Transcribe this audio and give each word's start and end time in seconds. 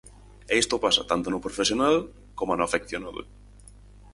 E 0.51 0.53
isto 0.63 0.81
pasa 0.85 1.03
tanto 1.11 1.27
no 1.29 1.43
profesional 1.45 1.95
coma 2.37 2.57
no 2.57 2.65
afeccionado. 2.67 3.21